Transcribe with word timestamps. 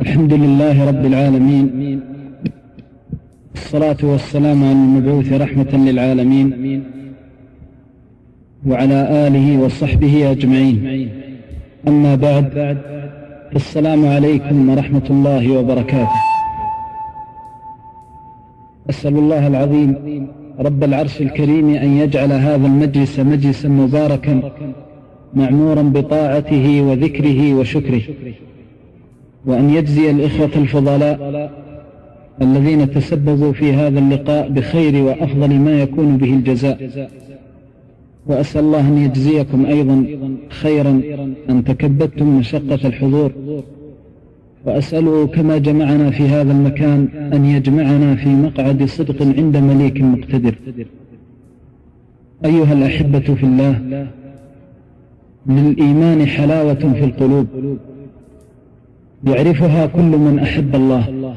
الحمد 0.00 0.32
لله 0.32 0.88
رب 0.88 1.06
العالمين 1.06 2.00
الصلاة 3.54 3.96
والسلام 4.02 4.64
على 4.64 4.72
المبعوث 4.72 5.32
رحمة 5.32 5.72
للعالمين 5.72 6.82
وعلى 8.66 9.26
آله 9.26 9.58
وصحبه 9.62 10.30
أجمعين. 10.30 11.08
أما 11.88 12.14
بعد 12.14 12.76
السلام 13.56 14.06
عليكم 14.06 14.68
ورحمة 14.68 15.06
الله 15.10 15.58
وبركاته. 15.58 16.20
أسأل 18.90 19.14
الله 19.22 19.46
العظيم 19.46 19.90
رب 20.58 20.84
العرش 20.84 21.20
الكريم 21.20 21.68
أن 21.70 21.90
يجعل 21.96 22.32
هذا 22.32 22.66
المجلس 22.66 23.20
مجلسا 23.20 23.68
مباركا 23.68 24.52
معمورا 25.34 25.82
بطاعته 25.82 26.82
وذكره 26.82 27.54
وشكره. 27.54 28.02
وأن 29.46 29.70
يجزي 29.70 30.10
الإخوة 30.10 30.50
الفضلاء 30.56 31.50
الذين 32.42 32.90
تسببوا 32.90 33.52
في 33.52 33.72
هذا 33.72 33.98
اللقاء 33.98 34.48
بخير 34.48 35.02
وأفضل 35.02 35.58
ما 35.58 35.82
يكون 35.82 36.16
به 36.16 36.34
الجزاء. 36.34 37.08
وأسأل 38.26 38.64
الله 38.64 38.88
أن 38.88 38.98
يجزيكم 38.98 39.66
أيضا 39.66 40.06
خيرا 40.48 41.00
أن 41.50 41.64
تكبدتم 41.64 42.38
مشقة 42.38 42.86
الحضور. 42.88 43.32
وأسأله 44.64 45.26
كما 45.26 45.58
جمعنا 45.58 46.10
في 46.10 46.22
هذا 46.22 46.52
المكان 46.52 47.08
أن 47.32 47.44
يجمعنا 47.44 48.16
في 48.16 48.28
مقعد 48.28 48.84
صدق 48.84 49.22
عند 49.22 49.56
مليك 49.56 50.00
مقتدر. 50.00 50.54
أيها 52.44 52.72
الأحبة 52.72 53.20
في 53.20 53.44
الله 53.44 54.06
للإيمان 55.46 56.26
حلاوة 56.26 56.74
في 56.74 57.04
القلوب. 57.04 57.46
يعرفها 59.26 59.86
كل 59.86 60.02
من 60.02 60.38
أحب 60.38 60.74
الله. 60.74 61.34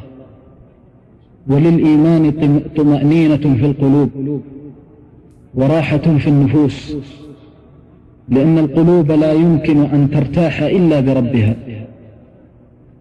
وللإيمان 1.48 2.32
طمأنينة 2.76 3.36
في 3.38 3.66
القلوب 3.66 4.10
وراحة 5.56 5.98
في 5.98 6.28
النفوس 6.28 6.96
لأن 8.30 8.58
القلوب 8.58 9.12
لا 9.12 9.34
يمكن 9.34 9.78
أن 9.82 10.10
ترتاح 10.12 10.62
إلا 10.62 11.00
بربها 11.00 11.56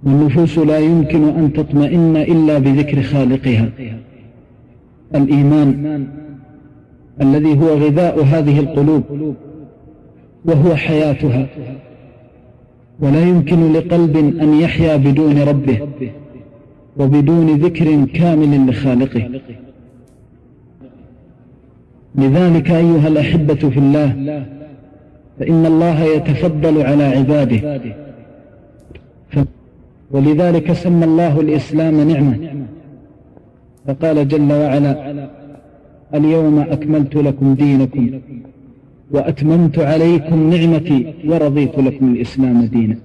والنفوس 0.05 0.59
لا 0.59 0.79
يمكن 0.79 1.29
أن 1.29 1.53
تطمئن 1.53 2.17
إلا 2.17 2.59
بذكر 2.59 3.03
خالقها. 3.03 3.69
الإيمان 5.15 6.07
الذي 7.21 7.59
هو 7.59 7.69
غذاء 7.69 8.25
هذه 8.25 8.61
القلوب 8.61 9.03
وهو 10.45 10.75
حياتها. 10.75 11.47
ولا 13.01 13.21
يمكن 13.21 13.73
لقلب 13.73 14.17
أن 14.17 14.61
يحيا 14.61 14.97
بدون 14.97 15.39
ربه 15.43 15.89
وبدون 16.97 17.47
ذكر 17.47 18.05
كامل 18.05 18.71
لخالقه. 18.71 19.31
لذلك 22.15 22.71
أيها 22.71 23.09
الأحبة 23.09 23.55
في 23.55 23.79
الله 23.79 24.45
فإن 25.39 25.67
الله 25.67 26.03
يتفضل 26.05 26.83
على 26.83 27.05
عباده. 27.05 27.81
ولذلك 30.11 30.73
سمى 30.73 31.05
الله 31.05 31.41
الإسلام 31.41 32.09
نعمة. 32.09 32.65
فقال 33.87 34.29
جل 34.29 34.53
وعلا 34.53 35.27
اليوم 36.15 36.59
أكملت 36.59 37.17
لكم 37.17 37.55
دينكم 37.55 38.11
وأتممت 39.13 39.79
عليكم 39.79 40.51
نعمتي 40.51 41.15
ورضيت 41.29 41.79
لكم 41.79 42.13
الإسلام 42.13 42.65
دينا. 42.65 42.97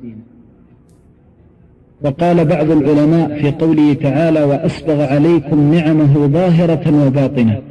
وقال 2.04 2.46
بعض 2.46 2.72
العلماء 2.72 3.40
في 3.42 3.52
قوله 3.52 3.94
تعالى 3.94 4.44
وأسبغ 4.44 5.02
عليكم 5.02 5.74
نعمه 5.74 6.28
ظاهرة 6.28 7.06
وباطنة 7.08 7.62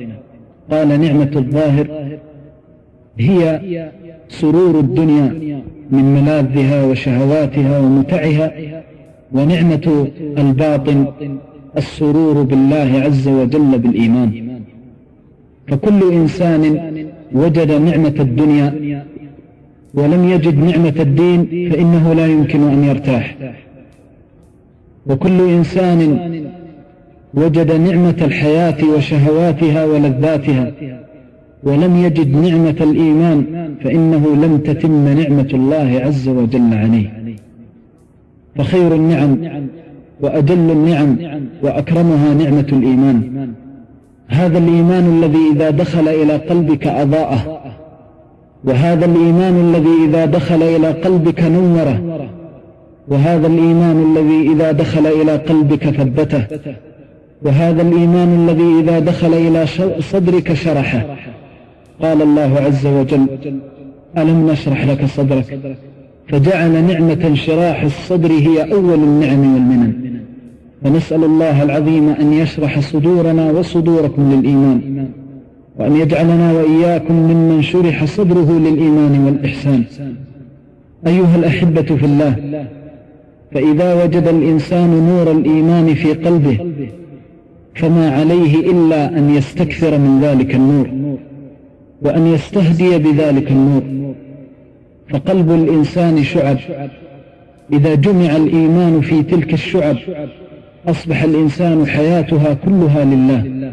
قال 0.70 1.00
نعمة 1.00 1.30
الظاهر 1.36 1.86
هي 3.18 3.60
سرور 4.28 4.80
الدنيا 4.80 5.60
من 5.90 6.04
ملاذها 6.14 6.84
وشهواتها 6.84 7.78
ومتعها 7.78 8.52
ونعمة 9.32 10.08
الباطن 10.38 11.06
السرور 11.76 12.42
بالله 12.42 13.00
عز 13.04 13.28
وجل 13.28 13.78
بالإيمان 13.78 14.60
فكل 15.68 16.12
إنسان 16.12 16.62
وجد 17.32 17.72
نعمة 17.72 18.14
الدنيا 18.20 19.04
ولم 19.94 20.28
يجد 20.28 20.58
نعمة 20.58 20.94
الدين 21.00 21.70
فإنه 21.72 22.12
لا 22.12 22.26
يمكن 22.26 22.62
أن 22.62 22.84
يرتاح. 22.84 23.36
وكل 25.06 25.40
إنسان 25.40 26.18
وجد 27.34 27.72
نعمة 27.72 28.16
الحياة 28.22 28.76
وشهواتها 28.96 29.84
ولذاتها 29.84 30.72
ولم 31.62 31.96
يجد 31.96 32.36
نعمة 32.36 32.76
الإيمان 32.80 33.44
فإنه 33.84 34.36
لم 34.36 34.58
تتم 34.58 35.08
نعمة 35.08 35.48
الله 35.54 36.00
عز 36.04 36.28
وجل 36.28 36.74
عليه. 36.74 37.36
فخير 38.56 38.94
النعم 38.94 39.38
وأجل 40.20 40.70
النعم 40.70 41.16
وأكرمها 41.62 42.34
نعمة 42.34 42.66
الإيمان. 42.72 43.48
هذا 44.28 44.58
الإيمان 44.58 45.18
الذي 45.18 45.52
إذا 45.52 45.70
دخل 45.70 46.08
إلى 46.08 46.36
قلبك 46.36 46.86
أضاءه 46.86 47.60
وهذا 48.64 49.04
الإيمان 49.04 49.54
الذي 49.68 50.04
إذا 50.08 50.24
دخل 50.24 50.62
إلى 50.62 50.90
قلبك 50.90 51.40
نوره 51.40 52.28
وهذا 53.08 53.46
الإيمان 53.46 54.16
الذي 54.16 54.52
إذا 54.52 54.72
دخل 54.72 55.06
إلى 55.06 55.36
قلبك 55.36 55.90
ثبته 55.90 56.44
وهذا 57.42 57.82
الإيمان 57.82 58.48
الذي 58.48 58.80
إذا 58.80 58.98
دخل 58.98 59.34
إلى 59.34 59.66
صدرك 60.00 60.52
شرحه. 60.52 61.16
قال 62.02 62.22
الله 62.22 62.60
عز 62.66 62.86
وجل 62.86 63.26
ألم 64.18 64.50
نشرح 64.50 64.86
لك 64.86 65.04
صدرك؟ 65.04 65.58
فجعل 66.28 66.84
نعمة 66.84 67.26
انشراح 67.26 67.82
الصدر 67.82 68.32
هي 68.32 68.72
أول 68.72 68.94
النعم 68.94 69.54
والمنن. 69.54 70.05
فنسأل 70.86 71.24
الله 71.24 71.62
العظيم 71.62 72.08
أن 72.08 72.32
يشرح 72.32 72.80
صدورنا 72.80 73.50
وصدوركم 73.50 74.32
للإيمان 74.32 75.08
وأن 75.78 75.96
يجعلنا 75.96 76.52
وإياكم 76.52 77.14
ممن 77.14 77.62
شرح 77.62 78.04
صدره 78.04 78.58
للإيمان 78.58 79.24
والإحسان. 79.26 79.84
أيها 81.06 81.36
الأحبة 81.36 81.82
في 81.82 82.06
الله 82.06 82.36
فإذا 83.52 84.04
وجد 84.04 84.28
الإنسان 84.28 84.90
نور 84.90 85.30
الإيمان 85.30 85.94
في 85.94 86.12
قلبه 86.12 86.58
فما 87.74 88.10
عليه 88.10 88.70
إلا 88.70 89.18
أن 89.18 89.30
يستكثر 89.30 89.98
من 89.98 90.20
ذلك 90.22 90.54
النور 90.54 90.88
وأن 92.02 92.26
يستهدي 92.26 92.98
بذلك 92.98 93.50
النور. 93.50 93.82
فقلب 95.08 95.50
الإنسان 95.50 96.24
شعب 96.24 96.56
إذا 97.72 97.94
جمع 97.94 98.36
الإيمان 98.36 99.00
في 99.00 99.22
تلك 99.22 99.54
الشعب 99.54 99.96
أصبح 100.88 101.22
الإنسان 101.22 101.86
حياتها 101.86 102.54
كلها 102.54 103.04
لله 103.04 103.72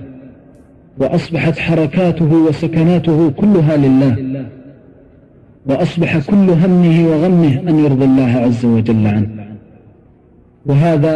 وأصبحت 0.99 1.59
حركاته 1.59 2.33
وسكناته 2.47 3.29
كلها 3.29 3.77
لله 3.77 4.45
وأصبح 5.65 6.17
كل 6.17 6.49
همه 6.49 7.07
وغمه 7.07 7.59
أن 7.69 7.79
يرضي 7.79 8.05
الله 8.05 8.31
عز 8.45 8.65
وجل 8.65 9.07
عنه. 9.07 9.27
وهذا 10.65 11.13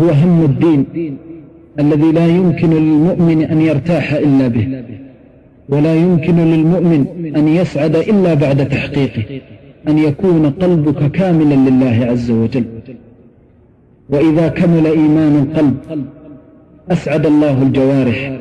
هو 0.00 0.08
هم 0.08 0.44
الدين 0.44 0.86
الذي 1.78 2.12
لا 2.12 2.26
يمكن 2.26 2.70
للمؤمن 2.70 3.44
أن 3.44 3.60
يرتاح 3.60 4.12
إلا 4.12 4.48
به 4.48 4.82
ولا 5.68 5.94
يمكن 5.94 6.36
للمؤمن 6.36 7.06
أن 7.36 7.48
يسعد 7.48 7.96
إلا 7.96 8.34
بعد 8.34 8.68
تحقيقه 8.68 9.22
أن 9.88 9.98
يكون 9.98 10.50
قلبك 10.50 11.10
كاملا 11.10 11.70
لله 11.70 12.06
عز 12.10 12.30
وجل. 12.30 12.64
وإذا 14.08 14.48
كمل 14.48 14.86
إيمان 14.86 15.34
القلب 15.42 15.76
أسعد 16.90 17.26
الله 17.26 17.62
الجوارح 17.62 18.38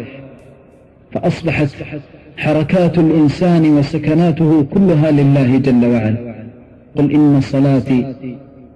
فأصبحت 1.11 1.67
حركات 2.37 2.97
الإنسان 2.97 3.77
وسكناته 3.77 4.65
كلها 4.73 5.11
لله 5.11 5.57
جل 5.57 5.85
وعلا. 5.85 6.33
قل 6.97 7.11
إن 7.11 7.41
صلاتي 7.41 8.15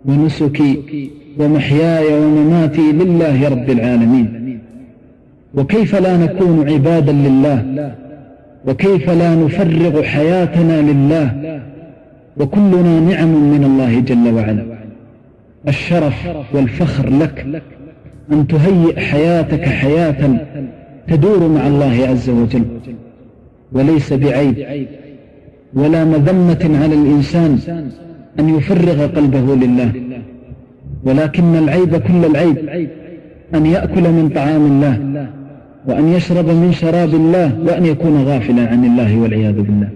ونسكي 0.05 1.11
ومحياي 1.39 2.13
ومماتي 2.13 2.91
لله 2.91 3.49
رب 3.49 3.69
العالمين. 3.69 4.59
وكيف 5.53 5.95
لا 5.95 6.17
نكون 6.17 6.69
عبادا 6.69 7.11
لله؟ 7.11 7.91
وكيف 8.67 9.09
لا 9.09 9.35
نفرغ 9.35 10.03
حياتنا 10.03 10.81
لله؟ 10.81 11.61
وكلنا 12.37 12.99
نعم 12.99 13.27
من 13.53 13.63
الله 13.63 13.99
جل 13.99 14.33
وعلا. 14.33 14.76
الشرف 15.67 16.27
والفخر 16.53 17.09
لك 17.09 17.45
أن 18.31 18.47
تهيئ 18.47 18.99
حياتك 18.99 19.65
حياة 19.65 20.47
تدور 21.07 21.47
مع 21.47 21.67
الله 21.67 22.07
عز 22.07 22.29
وجل 22.29 22.65
وليس 23.71 24.13
بعيب 24.13 24.87
ولا 25.73 26.05
مذمة 26.05 26.79
على 26.83 26.95
الإنسان 26.95 27.59
أن 28.39 28.49
يفرغ 28.49 29.07
قلبه 29.07 29.55
لله 29.55 29.91
ولكن 31.03 31.55
العيب 31.55 31.95
كل 31.97 32.25
العيب 32.25 32.57
أن 33.55 33.65
يأكل 33.65 34.01
من 34.01 34.29
طعام 34.35 34.65
الله 34.65 35.27
وأن 35.87 36.07
يشرب 36.07 36.49
من 36.49 36.71
شراب 36.71 37.13
الله 37.13 37.59
وأن 37.65 37.85
يكون 37.85 38.23
غافلا 38.23 38.67
عن 38.67 38.85
الله 38.85 39.17
والعياذ 39.17 39.61
بالله. 39.61 39.89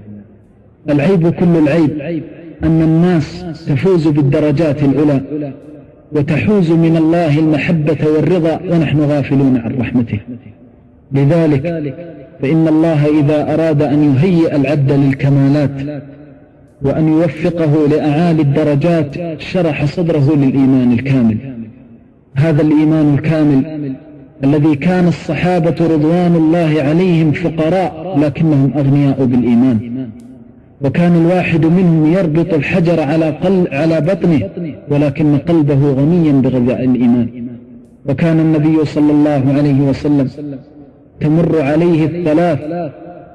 العيب 0.89 1.29
كل 1.29 1.57
العيب. 1.57 2.21
أن 2.63 2.81
الناس 2.81 3.45
تفوز 3.67 4.07
بالدرجات 4.07 4.83
العلى 4.83 5.21
وتحوز 6.11 6.71
من 6.71 6.97
الله 6.97 7.39
المحبة 7.39 7.97
والرضا 8.15 8.59
ونحن 8.69 8.99
غافلون 8.99 9.57
عن 9.57 9.75
رحمته. 9.79 10.19
لذلك 11.11 11.95
فإن 12.41 12.67
الله 12.67 13.19
إذا 13.19 13.53
أراد 13.53 13.81
أن 13.81 14.15
يهيئ 14.15 14.55
العبد 14.55 14.91
للكمالات 14.91 16.03
وأن 16.81 17.07
يوفقه 17.07 17.87
لأعالي 17.87 18.41
الدرجات 18.41 19.41
شرح 19.41 19.85
صدره 19.85 20.35
للإيمان 20.35 20.91
الكامل. 20.91 21.37
هذا 22.35 22.61
الإيمان 22.61 23.13
الكامل 23.13 23.93
الذي 24.43 24.75
كان 24.75 25.07
الصحابة 25.07 25.75
رضوان 25.81 26.35
الله 26.35 26.81
عليهم 26.81 27.31
فقراء 27.31 28.19
لكنهم 28.19 28.71
أغنياء 28.77 29.25
بالإيمان. 29.25 29.90
وكان 30.83 31.15
الواحد 31.15 31.65
منهم 31.65 32.13
يربط 32.13 32.53
الحجر 32.53 32.99
على, 32.99 33.29
قل 33.29 33.67
على 33.71 34.01
بطنه 34.01 34.49
ولكن 34.89 35.37
قلبه 35.37 35.91
غنيا 35.91 36.31
بغذاء 36.31 36.83
الإيمان. 36.83 37.27
وكان 38.09 38.39
النبي 38.39 38.85
صلى 38.85 39.11
الله 39.11 39.53
عليه 39.57 39.81
وسلم 39.81 40.29
تمر 41.19 41.61
عليه 41.61 42.05
الثلاث 42.05 42.59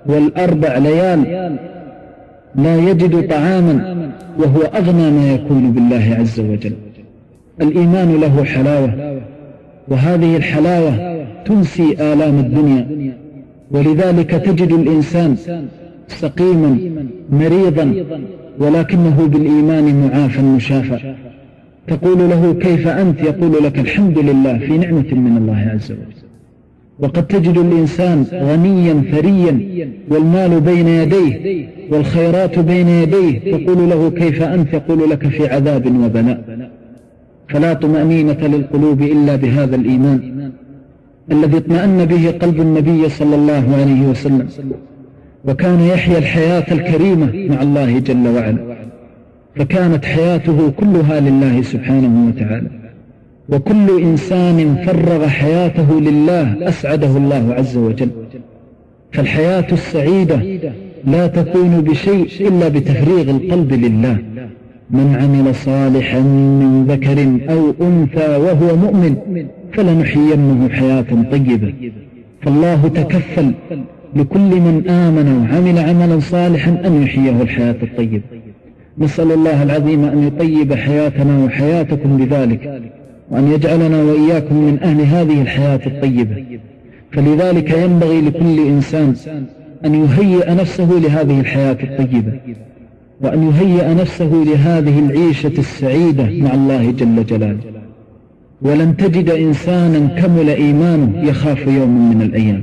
والأربع 0.07 0.79
ليال 0.79 1.51
لا 2.55 2.77
يجد 2.77 3.29
طعاما 3.29 3.97
وهو 4.39 4.63
أغنى 4.63 5.11
ما 5.11 5.33
يكون 5.33 5.73
بالله 5.73 6.17
عز 6.21 6.41
وجل. 6.41 6.73
الإيمان 7.61 8.21
له 8.21 8.45
حلاوة 8.45 9.21
وهذه 9.89 10.37
الحلاوة 10.37 11.17
تنسي 11.45 11.93
آلام 12.13 12.39
الدنيا. 12.39 12.87
ولذلك 13.71 14.31
تجد 14.31 14.73
الإنسان 14.73 15.37
سقيما 16.09 16.79
مريضا 17.33 17.95
ولكنه 18.59 19.27
بالإيمان 19.27 20.09
معافى 20.09 20.43
مشافى. 20.43 21.15
تقول 21.87 22.19
له 22.19 22.55
كيف 22.61 22.89
أنت؟ 22.89 23.21
يقول 23.21 23.65
لك 23.65 23.79
الحمد 23.79 24.19
لله 24.19 24.59
في 24.59 24.79
نعمة 24.79 25.15
من 25.15 25.37
الله 25.37 25.71
عز 25.75 25.93
وجل. 25.93 26.27
وقد 26.99 27.27
تجد 27.27 27.59
الإنسان 27.59 28.27
غنيا 28.33 29.03
ثريا 29.13 29.61
والمال 30.09 30.61
بين 30.61 30.89
يديه 30.89 31.67
والخيرات 31.91 32.59
بين 32.59 32.89
يديه. 32.89 33.57
تقول 33.57 33.91
له 33.91 34.11
كيف 34.11 34.43
أنت؟ 34.43 34.75
يقول 34.75 35.11
لك 35.11 35.29
في 35.29 35.49
عذاب 35.49 35.87
وبلاء. 35.87 36.69
فلا 37.49 37.73
طمأنينة 37.75 38.47
للقلوب 38.47 39.03
إلا 39.03 39.37
بهذا 39.37 39.77
الإيمان 39.77 40.51
الذي 41.33 41.57
اطمأن 41.57 42.05
به 42.05 42.31
قلب 42.31 42.61
النبي 42.61 43.09
صلى 43.09 43.35
الله 43.35 43.77
عليه 43.77 44.09
وسلم. 44.09 44.49
وكان 45.47 45.81
يحيا 45.81 46.19
الحياة 46.19 46.65
الكريمة 46.73 47.47
مع 47.51 47.63
الله 47.63 47.99
جل 47.99 48.29
وعلا. 48.29 48.77
فكانت 49.57 50.05
حياته 50.05 50.71
كلها 50.71 51.21
لله 51.21 51.63
سبحانه 51.63 52.29
وتعالى. 52.29 52.71
وكل 53.49 54.03
إنسان 54.03 54.77
فرغ 54.87 55.27
حياته 55.27 56.01
لله 56.01 56.69
أسعده 56.69 57.17
الله 57.17 57.55
عز 57.55 57.77
وجل. 57.77 58.09
فالحياة 59.13 59.67
السعيدة 59.73 60.41
لا 61.05 61.27
تكون 61.27 61.81
بشيء 61.81 62.29
إلا 62.41 62.69
بتفريغ 62.69 63.31
القلب 63.31 63.73
لله. 63.73 64.19
من 64.91 65.17
عمل 65.21 65.55
صالحا 65.55 66.21
من 66.21 66.87
ذكر 66.89 67.19
أو 67.55 67.75
أنثى 67.87 68.37
وهو 68.37 68.77
مؤمن 68.77 69.17
فلنحيينه 69.73 70.69
حياة 70.69 71.07
طيبة. 71.33 71.73
فالله 72.43 72.89
تكفل 72.89 73.53
لكل 74.15 74.61
من 74.61 74.89
آمن 74.89 75.39
وعمل 75.39 75.79
عملا 75.79 76.21
صالحا 76.21 76.83
أن 76.85 77.03
يحييه 77.03 77.43
الحياة 77.43 77.77
الطيبة 77.83 78.23
نسأل 78.99 79.33
الله 79.33 79.63
العظيم 79.63 80.05
أن 80.05 80.27
يطيب 80.27 80.75
حياتنا 80.75 81.45
وحياتكم 81.45 82.17
بذلك 82.17 82.83
وأن 83.31 83.53
يجعلنا 83.53 84.03
وإياكم 84.03 84.55
من 84.55 84.79
أهل 84.83 85.01
هذه 85.01 85.43
الحياة 85.43 85.81
الطيبة. 85.87 86.45
فلذلك 87.13 87.79
ينبغي 87.79 88.21
لكل 88.21 88.67
إنسان 88.67 89.15
أن 89.85 89.95
يهيئ 89.95 90.55
نفسه 90.55 90.93
لهذه 90.93 91.41
الحياة 91.41 91.77
الطيبة 91.83 92.33
وأن 93.21 93.43
يهيئ 93.43 93.95
نفسه 93.95 94.45
لهذه 94.47 94.99
العيشة 94.99 95.53
السعيدة 95.59 96.25
مع 96.25 96.55
الله 96.55 96.91
جل 96.91 97.27
جلاله. 97.27 97.59
ولن 98.63 98.97
تجد 98.97 99.31
إنسانا 99.31 100.07
كمل 100.21 100.49
إيمانه 100.49 101.29
يخاف 101.29 101.67
يوم 101.67 102.11
من 102.11 102.23
الأيام. 102.23 102.63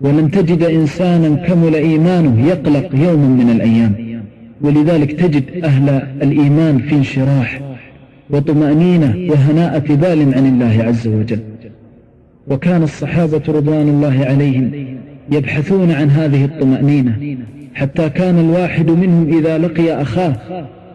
ولن 0.00 0.30
تجد 0.30 0.62
إنسانا 0.62 1.36
كمل 1.36 1.74
إيمانه 1.74 2.46
يقلق 2.48 2.94
يوما 2.94 3.28
من 3.28 3.50
الأيام. 3.50 3.92
ولذلك 4.60 5.12
تجد 5.12 5.64
أهل 5.64 6.02
الإيمان 6.22 6.78
في 6.78 6.94
انشراح 6.94 7.60
وطمأنينة 8.30 9.14
وهناءة 9.30 9.94
بال 9.94 10.34
عن 10.34 10.46
الله 10.46 10.84
عز 10.84 11.08
وجل. 11.08 11.38
وكان 12.48 12.82
الصحابة 12.82 13.42
رضوان 13.48 13.88
الله 13.88 14.24
عليهم 14.24 14.70
يبحثون 15.32 15.90
عن 15.90 16.10
هذه 16.10 16.44
الطمأنينة 16.44 17.36
حتى 17.74 18.08
كان 18.08 18.38
الواحد 18.38 18.90
منهم 18.90 19.38
إذا 19.38 19.58
لقي 19.58 20.02
أخاه 20.02 20.36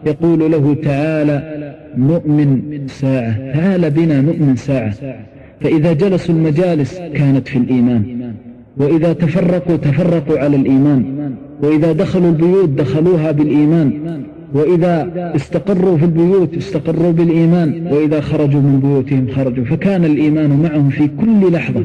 يقول 0.06 0.52
له 0.52 0.76
تعالى 0.82 1.74
نؤمن 1.96 2.80
ساعة 2.86 3.52
تعال 3.52 3.90
بنا 3.90 4.20
نؤمن 4.20 4.56
ساعة. 4.56 4.94
فإذا 5.60 5.92
جلسوا 5.92 6.34
المجالس 6.34 6.98
كانت 7.14 7.48
في 7.48 7.58
الإيمان. 7.58 8.23
وإذا 8.76 9.12
تفرقوا 9.12 9.76
تفرقوا 9.76 10.38
على 10.38 10.56
الإيمان. 10.56 11.30
وإذا 11.62 11.92
دخلوا 11.92 12.28
البيوت 12.28 12.68
دخلوها 12.68 13.30
بالإيمان. 13.30 13.92
وإذا 14.54 15.10
استقروا 15.36 15.96
في 15.96 16.04
البيوت 16.04 16.56
استقروا 16.56 17.12
بالإيمان. 17.12 17.86
وإذا 17.92 18.20
خرجوا 18.20 18.60
من 18.60 18.80
بيوتهم 18.80 19.28
خرجوا. 19.36 19.64
فكان 19.64 20.04
الإيمان 20.04 20.50
معهم 20.62 20.88
في 20.88 21.08
كل 21.20 21.52
لحظة. 21.52 21.84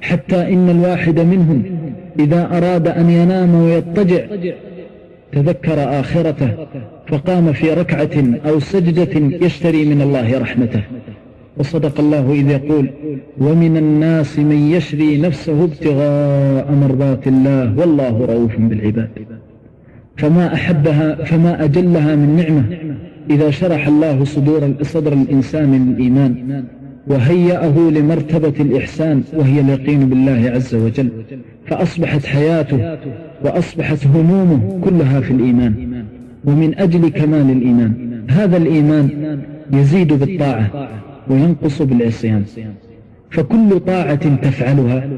حتى 0.00 0.52
إن 0.52 0.70
الواحد 0.70 1.20
منهم 1.20 1.62
إذا 2.18 2.56
أراد 2.56 2.88
أن 2.88 3.10
ينام 3.10 3.54
ويضطجع 3.54 4.20
تذكر 5.32 6.00
آخرته 6.00 6.50
فقام 7.06 7.52
في 7.52 7.70
ركعة 7.70 8.24
أو 8.48 8.60
سجدة 8.60 9.36
يشتري 9.46 9.84
من 9.84 10.02
الله 10.02 10.38
رحمته. 10.38 10.82
وصدق 11.60 12.00
الله 12.00 12.32
إذ 12.32 12.50
يقول 12.50 12.90
ومن 13.38 13.76
الناس 13.76 14.38
من 14.38 14.70
يشري 14.76 15.18
نفسه 15.18 15.64
ابتغاء 15.64 16.72
مرضات 16.82 17.26
الله 17.28 17.78
والله 17.78 18.14
رؤوف 18.32 18.56
بالعباد. 18.56 19.08
فما 20.16 20.54
أحبها 20.54 21.14
فما 21.14 21.64
أجلها 21.64 22.16
من 22.16 22.36
نعمة 22.36 22.64
إذا 23.30 23.50
شرح 23.50 23.86
الله 23.86 24.24
صدور 24.24 24.74
صدر 24.82 25.12
الإنسان 25.12 25.88
للإيمان 25.88 26.64
وهيأه 27.06 27.90
لمرتبة 27.90 28.54
الإحسان 28.60 29.22
وهي 29.32 29.60
اليقين 29.60 30.08
بالله 30.08 30.50
عز 30.54 30.74
وجل. 30.74 31.08
فأصبحت 31.66 32.26
حياته 32.26 32.98
وأصبحت 33.44 34.06
همومه 34.06 34.80
كلها 34.84 35.20
في 35.20 35.32
الإيمان. 35.32 36.04
ومن 36.44 36.78
أجل 36.78 37.08
كمال 37.08 37.50
الإيمان 37.50 37.92
هذا 38.28 38.56
الإيمان 38.56 39.08
يزيد 39.72 40.12
بالطاعة. 40.12 40.88
وينقص 41.28 41.82
بالعصيان. 41.82 42.44
فكل 43.30 43.80
طاعة 43.80 44.36
تفعلها 44.36 45.08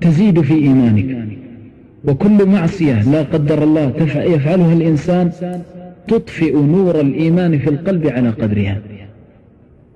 تزيد 0.00 0.40
في 0.40 0.54
إيمانك. 0.54 1.28
وكل 2.04 2.46
معصية 2.46 3.10
لا 3.10 3.22
قدر 3.22 3.62
الله 3.62 3.92
يفعلها 4.14 4.72
الإنسان 4.72 5.30
تطفئ 6.08 6.56
نور 6.56 7.00
الإيمان 7.00 7.58
في 7.58 7.70
القلب 7.70 8.06
على 8.06 8.30
قدرها. 8.30 8.78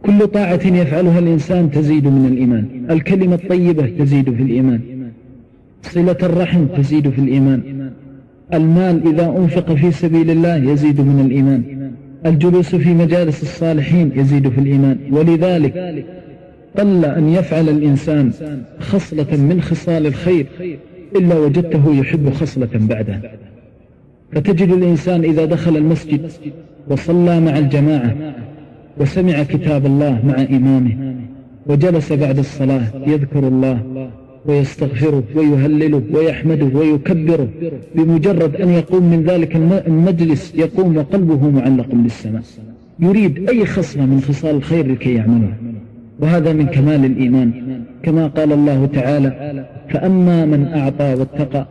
كل 0.02 0.26
طاعة 0.26 0.66
يفعلها 0.66 1.18
الإنسان 1.18 1.70
تزيد 1.70 2.06
من 2.06 2.26
الإيمان. 2.32 2.64
الكلمة 2.90 3.34
الطيبة 3.34 3.86
تزيد 3.98 4.34
في 4.34 4.42
الإيمان. 4.42 4.80
صلة 5.82 6.16
الرحم 6.22 6.66
تزيد 6.66 7.10
في 7.10 7.18
الإيمان. 7.18 7.90
المال 8.54 9.08
إذا 9.08 9.36
أنفق 9.38 9.72
في 9.72 9.90
سبيل 9.90 10.30
الله 10.30 10.56
يزيد 10.56 11.00
من 11.00 11.26
الإيمان. 11.26 11.62
الجلوس 12.26 12.74
في 12.74 12.94
مجالس 12.94 13.42
الصالحين 13.42 14.12
يزيد 14.16 14.48
في 14.48 14.58
الإيمان. 14.58 14.98
ولذلك 15.10 16.04
قل 16.78 17.04
أن 17.04 17.28
يفعل 17.28 17.68
الإنسان 17.68 18.32
خصلة 18.80 19.36
من 19.36 19.62
خصال 19.62 20.06
الخير 20.06 20.46
إلا 21.16 21.38
وجدته 21.38 21.94
يحب 21.94 22.30
خصلة 22.30 22.68
بعدها 22.74 23.20
فتجد 24.32 24.72
الإنسان 24.72 25.24
إذا 25.24 25.44
دخل 25.44 25.76
المسجد 25.76 26.32
وصلى 26.88 27.40
مع 27.40 27.58
الجماعة 27.58 28.16
وسمع 28.98 29.42
كتاب 29.42 29.86
الله 29.86 30.20
مع 30.26 30.34
إمامه 30.56 31.14
وجلس 31.66 32.12
بعد 32.12 32.38
الصلاة 32.38 32.82
يذكر 33.06 33.48
الله 33.48 33.99
ويستغفره 34.46 35.22
ويهلله 35.34 36.02
ويحمده 36.12 36.78
ويكبره 36.78 37.48
بمجرد 37.94 38.56
أن 38.56 38.68
يقوم 38.68 39.10
من 39.10 39.24
ذلك 39.24 39.56
المجلس 39.86 40.54
يقوم 40.54 40.96
وقلبه 40.96 41.50
معلق 41.50 41.88
بالسماء. 41.92 42.42
يريد 43.00 43.48
أي 43.50 43.66
خصلة 43.66 44.06
من 44.06 44.20
خصال 44.20 44.56
الخير 44.56 44.86
لكي 44.86 45.14
يعملها 45.14 45.56
وهذا 46.20 46.52
من 46.52 46.66
كمال 46.66 47.04
الإيمان. 47.04 47.50
كما 48.02 48.26
قال 48.26 48.52
الله 48.52 48.86
تعالى 48.86 49.66
فأما 49.88 50.44
من 50.44 50.66
أعطى 50.66 51.14
واتقى 51.14 51.66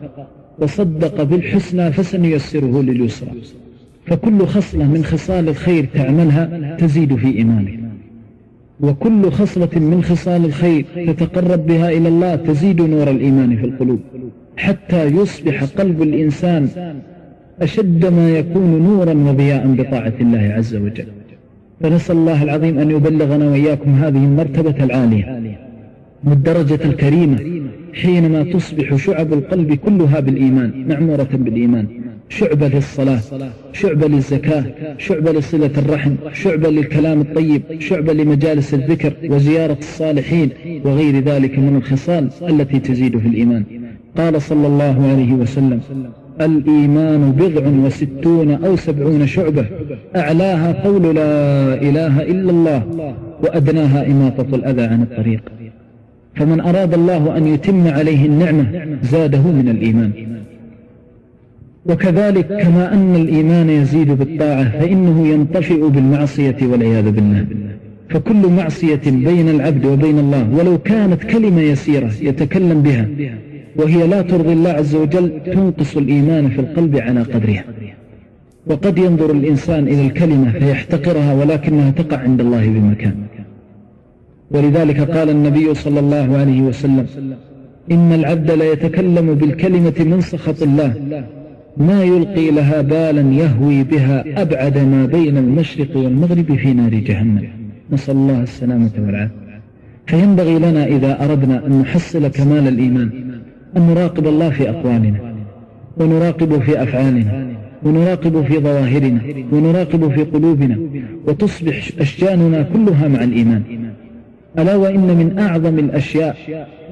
وصدق 0.58 1.22
بالحسنى 1.22 1.92
فسنيسره 1.92 2.82
لليسرى. 2.82 3.30
فكل 4.06 4.46
خصلة 4.46 4.84
من 4.84 5.04
خصال 5.04 5.48
الخير 5.48 5.88
تعملها 5.94 6.76
تزيد 6.78 7.16
في 7.16 7.36
إيمانك 7.36 7.89
وكل 8.82 9.30
خصلة 9.30 9.68
من 9.74 10.02
خصال 10.02 10.44
الخير 10.44 10.84
تتقرب 11.06 11.66
بها 11.66 11.90
إلى 11.90 12.08
الله 12.08 12.36
تزيد 12.36 12.82
نور 12.82 13.10
الإيمان 13.10 13.56
في 13.56 13.64
القلوب. 13.64 14.00
حتى 14.56 15.04
يصبح 15.04 15.64
قلب 15.64 16.02
الإنسان 16.02 16.68
أشد 17.62 18.06
ما 18.06 18.30
يكون 18.38 18.82
نورا 18.82 19.14
وضياء 19.14 19.66
بطاعة 19.66 20.12
الله 20.20 20.54
عز 20.56 20.74
وجل. 20.76 21.06
فنسأل 21.80 22.16
الله 22.16 22.42
العظيم 22.42 22.78
أن 22.78 22.90
يبلغنا 22.90 23.50
وإياكم 23.50 23.90
هذه 23.90 24.24
المرتبة 24.24 24.84
العالية 24.84 25.56
والدرجة 26.24 26.84
الكريمة 26.84 27.38
حينما 27.92 28.42
تصبح 28.42 28.96
شعب 28.96 29.32
القلب 29.32 29.74
كلها 29.74 30.20
بالإيمان 30.20 30.88
معمورة 30.88 31.28
بالإيمان. 31.32 31.86
شعبة 32.30 32.68
للصلاة 32.68 33.20
شعبة 33.72 34.08
للزكاة 34.08 34.64
شعبة 34.98 35.32
لصلة 35.32 35.70
الرحم 35.78 36.14
شعبة 36.32 36.70
للكلام 36.70 37.20
الطيب 37.20 37.62
شعبة 37.78 38.12
لمجالس 38.12 38.74
الذكر 38.74 39.12
وزيارة 39.24 39.76
الصالحين 39.80 40.50
وغير 40.84 41.20
ذلك 41.20 41.58
من 41.58 41.76
الخصال 41.76 42.28
التي 42.48 42.78
تزيد 42.78 43.18
في 43.18 43.28
الإيمان. 43.28 43.64
قال 44.16 44.42
صلى 44.42 44.66
الله 44.66 45.08
عليه 45.10 45.32
وسلم 45.32 45.80
الإيمان 46.40 47.32
بضع 47.32 47.86
وستون 47.86 48.50
أو 48.50 48.76
سبعون 48.76 49.26
شعبة 49.26 49.66
أعلاها 50.16 50.72
قول 50.72 51.14
لا 51.14 51.74
إله 51.74 52.22
إلا 52.22 52.50
الله 52.50 52.82
وأدناها 53.42 54.06
إماطة 54.06 54.54
الأذى 54.54 54.82
عن 54.82 55.02
الطريق. 55.02 55.42
فمن 56.34 56.60
أراد 56.60 56.94
الله 56.94 57.36
أن 57.36 57.46
يتم 57.46 57.88
عليه 57.88 58.26
النعمة 58.26 58.66
زاده 59.02 59.42
من 59.42 59.68
الإيمان. 59.68 60.10
وكذلك 61.86 62.46
كما 62.46 62.92
أن 62.92 63.16
الإيمان 63.16 63.70
يزيد 63.70 64.10
بالطاعة 64.12 64.70
فإنه 64.70 65.28
ينطفئ 65.28 65.88
بالمعصية 65.88 66.56
والعياذ 66.62 67.10
بالله. 67.10 67.46
فكل 68.08 68.48
معصية 68.48 69.00
بين 69.06 69.48
العبد 69.48 69.84
وبين 69.86 70.18
الله 70.18 70.54
ولو 70.54 70.78
كانت 70.78 71.24
كلمة 71.24 71.60
يسيرة 71.60 72.10
يتكلم 72.20 72.82
بها 72.82 73.08
وهي 73.76 74.06
لا 74.06 74.22
ترضي 74.22 74.52
الله 74.52 74.70
عز 74.70 74.94
وجل 74.94 75.40
تنقص 75.46 75.96
الإيمان 75.96 76.48
في 76.48 76.58
القلب 76.58 76.96
على 76.96 77.22
قدرها. 77.22 77.64
وقد 78.66 78.98
ينظر 78.98 79.30
الإنسان 79.30 79.88
إلى 79.88 80.06
الكلمة 80.06 80.52
فيحتقرها 80.52 81.34
ولكنها 81.34 81.90
تقع 81.90 82.16
عند 82.16 82.40
الله 82.40 82.66
بمكان. 82.68 83.14
ولذلك 84.50 85.00
قال 85.00 85.30
النبي 85.30 85.74
صلى 85.74 86.00
الله 86.00 86.36
عليه 86.38 86.62
وسلم 86.62 87.06
إن 87.90 88.12
العبد 88.12 88.50
ليتكلم 88.50 89.34
بالكلمة 89.34 89.94
من 89.98 90.20
سخط 90.20 90.62
الله 90.62 90.94
ما 91.76 92.04
يلقي 92.04 92.50
لها 92.50 92.80
بالا 92.80 93.32
يهوي 93.34 93.84
بها 93.84 94.42
أبعد 94.42 94.78
ما 94.78 95.06
بين 95.06 95.36
المشرق 95.36 95.96
والمغرب 95.96 96.54
في 96.54 96.72
نار 96.72 96.94
جهنم. 96.94 97.48
نسأل 97.92 98.16
الله 98.16 98.42
السلامة 98.42 98.90
والعافية. 98.98 99.60
فينبغي 100.06 100.58
لنا 100.58 100.86
إذا 100.86 101.24
أردنا 101.24 101.66
أن 101.66 101.80
نحصل 101.80 102.28
كمال 102.28 102.68
الإيمان 102.68 103.10
أن 103.76 103.82
نراقب 103.82 104.26
الله 104.26 104.50
في 104.50 104.70
أقوالنا 104.70 105.34
ونراقب 105.96 106.60
في 106.60 106.82
أفعالنا 106.82 107.46
ونراقب 107.82 108.44
في 108.44 108.58
ظواهرنا 108.58 109.20
ونراقب 109.52 110.10
في 110.10 110.22
قلوبنا 110.22 110.78
وتصبح 111.26 111.88
أشجاننا 112.00 112.62
كلها 112.62 113.08
مع 113.08 113.24
الإيمان. 113.24 113.62
ألا 114.58 114.76
وإن 114.76 115.00
من 115.00 115.38
أعظم 115.38 115.78
الأشياء 115.78 116.36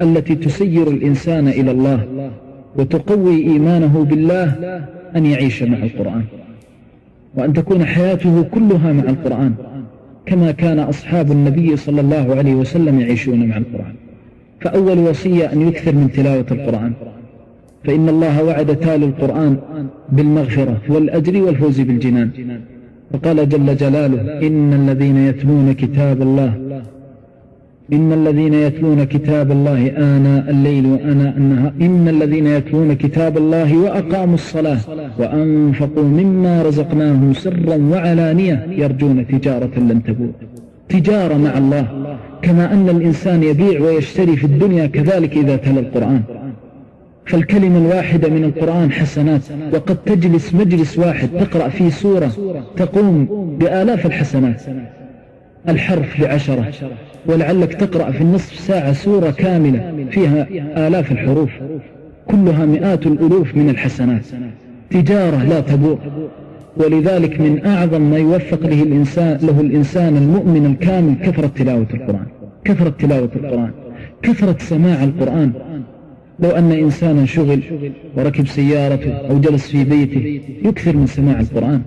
التي 0.01 0.35
تسير 0.35 0.87
الإنسان 0.87 1.47
إلى 1.47 1.71
الله 1.71 2.29
وتقوي 2.77 3.43
إيمانه 3.43 4.05
بالله 4.09 4.45
أن 5.15 5.25
يعيش 5.25 5.63
مع 5.63 5.77
القرآن. 5.77 6.23
وأن 7.35 7.53
تكون 7.53 7.85
حياته 7.85 8.41
كلها 8.41 8.93
مع 8.93 9.03
القرآن 9.03 9.53
كما 10.25 10.51
كان 10.51 10.79
أصحاب 10.79 11.31
النبي 11.31 11.75
صلى 11.75 12.01
الله 12.01 12.35
عليه 12.35 12.55
وسلم 12.55 12.99
يعيشون 12.99 13.47
مع 13.47 13.57
القرآن. 13.57 13.93
فأول 14.61 14.99
وصية 14.99 15.53
أن 15.53 15.67
يكثر 15.67 15.95
من 15.95 16.11
تلاوة 16.11 16.45
القرآن. 16.51 16.93
فإن 17.83 18.09
الله 18.09 18.43
وعد 18.43 18.75
تالي 18.75 19.05
القرآن 19.05 19.57
بالمغفرة 20.09 20.77
والأجر 20.89 21.41
والفوز 21.41 21.81
بالجنان. 21.81 22.29
وقال 23.13 23.49
جل 23.49 23.75
جلاله 23.75 24.47
إن 24.47 24.73
الذين 24.73 25.17
يتلون 25.17 25.71
كتاب 25.71 26.21
الله 26.21 26.81
إن 27.93 28.13
الذين 28.13 28.53
يتلون 28.53 29.03
كتاب 29.03 29.51
الله 29.51 29.87
آناء 29.87 30.49
الليل 30.49 30.85
وآناء 30.85 31.33
النهار 31.37 31.71
إن 31.81 32.07
الذين 32.07 32.47
يتلون 32.47 32.93
كتاب 32.93 33.37
الله 33.37 33.77
وأقاموا 33.77 34.33
الصلاة 34.33 34.77
وأنفقوا 35.19 36.03
مما 36.03 36.63
رزقناهم 36.63 37.33
سرا 37.33 37.75
وعلانية 37.75 38.67
يرجون 38.71 39.27
تجارة 39.27 39.79
لن 39.79 40.03
تبور. 40.03 40.31
تجارة 40.89 41.37
مع 41.37 41.57
الله 41.57 41.85
كما 42.41 42.73
أن 42.73 42.89
الإنسان 42.89 43.43
يبيع 43.43 43.81
ويشتري 43.81 44.35
في 44.35 44.43
الدنيا 44.43 44.85
كذلك 44.85 45.37
إذا 45.37 45.55
تلا 45.55 45.79
القرآن. 45.79 46.21
فالكلمة 47.25 47.77
الواحدة 47.77 48.29
من 48.29 48.43
القرآن 48.43 48.91
حسنات 48.91 49.41
وقد 49.73 49.97
تجلس 50.05 50.55
مجلس 50.55 50.99
واحد 50.99 51.29
تقرأ 51.39 51.69
فيه 51.69 51.89
سورة 51.89 52.31
تقوم 52.77 53.27
بآلاف 53.59 54.05
الحسنات. 54.05 54.61
الحرف 55.69 56.21
بعشرة 56.21 56.71
ولعلك 57.25 57.73
تقرأ 57.73 58.11
في 58.11 58.21
النصف 58.21 58.59
ساعة 58.59 58.93
سورة 58.93 59.31
كاملة 59.31 60.07
فيها 60.11 60.47
آلاف 60.87 61.11
الحروف 61.11 61.49
كلها 62.27 62.65
مئات 62.65 63.05
الألوف 63.05 63.55
من 63.55 63.69
الحسنات. 63.69 64.25
تجارة 64.89 65.43
لا 65.43 65.59
تبور 65.59 65.99
ولذلك 66.77 67.41
من 67.41 67.65
أعظم 67.65 68.01
ما 68.01 68.17
يوفق 68.17 68.65
له 68.65 68.83
الإنسان, 68.83 69.39
له 69.43 69.61
الإنسان 69.61 70.17
المؤمن 70.17 70.65
الكامل 70.65 71.15
كثرة 71.23 71.51
تلاوة 71.55 71.87
القرآن. 71.93 72.25
كثرة 72.65 72.93
تلاوة 72.99 73.29
القرآن. 73.35 73.71
كثرة 74.21 74.55
سماع 74.59 75.03
القرآن. 75.03 75.51
لو 76.39 76.49
أن 76.49 76.71
إنسانا 76.71 77.25
شغل 77.25 77.59
وركب 78.17 78.47
سيارته 78.47 79.11
أو 79.11 79.39
جلس 79.39 79.67
في 79.67 79.83
بيته 79.83 80.41
يكثر 80.63 80.95
من 80.97 81.07
سماع 81.07 81.39
القرآن. 81.39 81.81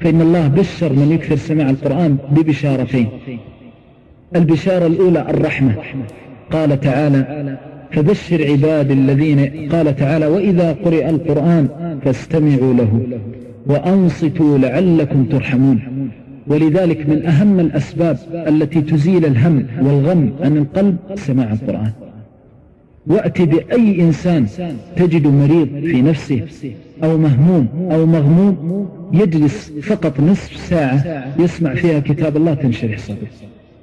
فإن 0.00 0.20
الله 0.20 0.48
بشر 0.48 0.92
من 0.92 1.12
يكثر 1.12 1.36
سماع 1.36 1.70
القرآن 1.70 2.16
ببشارتين. 2.30 3.08
البشارة 4.36 4.86
الأولى 4.86 5.20
الرحمة. 5.20 5.74
قال 6.50 6.80
تعالى 6.80 7.56
فبشر 7.92 8.50
عباد 8.50 8.90
الذين 8.90 9.68
قال 9.72 9.96
تعالى 9.96 10.26
وإذا 10.26 10.76
قرئ 10.84 11.10
القرآن 11.10 11.68
فاستمعوا 12.04 12.74
له 12.74 13.00
وأنصتوا 13.66 14.58
لعلكم 14.58 15.24
ترحمون. 15.24 15.80
ولذلك 16.46 17.08
من 17.08 17.26
أهم 17.26 17.60
الأسباب 17.60 18.18
التي 18.34 18.80
تزيل 18.80 19.24
الهم 19.24 19.66
والغم 19.82 20.30
عن 20.42 20.56
القلب 20.56 20.96
سماع 21.14 21.52
القرآن. 21.52 21.90
وأت 23.06 23.42
بأي 23.42 24.00
إنسان 24.00 24.46
تجد 24.96 25.26
مريض 25.26 25.68
في 25.68 26.02
نفسه 26.02 26.40
أو 27.04 27.18
مهموم 27.18 27.68
أو 27.92 28.06
مغموم 28.06 28.88
يجلس 29.12 29.72
فقط 29.82 30.20
نصف 30.20 30.56
ساعة 30.56 31.24
يسمع 31.38 31.74
فيها 31.74 32.00
كتاب 32.00 32.36
الله 32.36 32.54
تنشرح 32.54 32.98
صدره. 32.98 33.28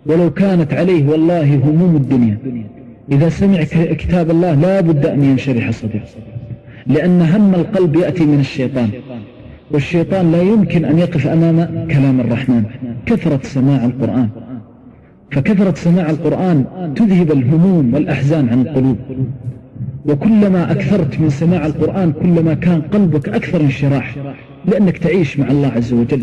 ولو 0.06 0.30
كانت 0.34 0.74
عليه 0.74 1.08
والله 1.08 1.56
هموم 1.56 1.96
الدنيا. 1.96 2.38
إذا 3.12 3.30
سمع 3.30 3.64
كتاب 3.94 4.32
الله 4.32 4.54
لا 4.54 4.82
بد 4.82 5.06
أن 5.06 5.24
ينشرح 5.24 5.72
صدره. 5.72 6.04
لأن 6.88 7.22
هم 7.22 7.56
القلب 7.56 7.96
يأتي 7.96 8.26
من 8.26 8.40
الشيطان. 8.40 8.90
والشيطان 9.72 10.32
لا 10.32 10.42
يمكن 10.42 10.86
أن 10.86 11.00
يقف 11.00 11.28
أمام 11.28 11.88
كلام 11.92 12.20
الرحمن. 12.20 12.64
كثرة 13.06 13.40
سماع 13.44 13.86
القرآن. 13.86 14.30
فكثرة 15.32 15.74
سماع 15.76 16.10
القرآن 16.10 16.66
تذهب 16.96 17.32
الهموم 17.32 17.94
والأحزان 17.94 18.50
عن 18.50 18.62
القلوب. 18.62 18.98
وكلما 20.06 20.72
أكثرت 20.72 21.20
من 21.20 21.30
سماع 21.30 21.66
القرآن 21.66 22.12
كلما 22.12 22.54
كان 22.54 22.82
قلبك 22.82 23.30
أكثر 23.30 23.62
انشراح 23.62 24.16
لأنك 24.66 24.98
تعيش 24.98 25.40
مع 25.40 25.52
الله 25.52 25.68
عز 25.68 25.94
وجل 25.94 26.22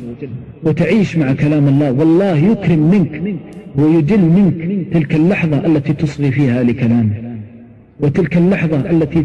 وتعيش 0.65 1.17
مع 1.17 1.33
كلام 1.33 1.69
الله. 1.69 1.93
والله 1.93 2.37
يكرم 2.37 2.91
منك 2.91 3.23
ويجل 3.77 4.21
منك 4.21 4.89
تلك 4.93 5.15
اللحظة 5.15 5.67
التي 5.67 5.93
تصغي 5.93 6.31
فيها 6.31 6.63
لكلامه 6.63 7.39
وتلك 8.01 8.37
اللحظة 8.37 8.91
التي 8.91 9.25